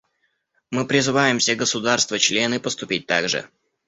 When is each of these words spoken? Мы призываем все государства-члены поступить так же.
Мы 0.71 0.87
призываем 0.87 1.37
все 1.37 1.53
государства-члены 1.53 2.59
поступить 2.59 3.05
так 3.05 3.29
же. 3.29 3.47